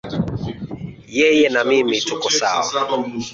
Yeye 1.19 1.45
na 1.53 1.61
mimi 1.69 1.97
tuko 2.07 2.27
sawa 2.39 2.67